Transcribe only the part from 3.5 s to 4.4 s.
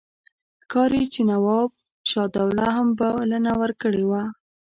ورکړې وه.